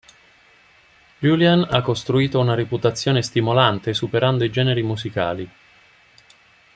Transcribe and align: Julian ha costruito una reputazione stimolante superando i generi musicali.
Julian 1.19 1.63
ha 1.69 1.83
costruito 1.83 2.39
una 2.39 2.55
reputazione 2.55 3.21
stimolante 3.21 3.93
superando 3.93 4.43
i 4.43 4.49
generi 4.49 4.81
musicali. 4.81 5.49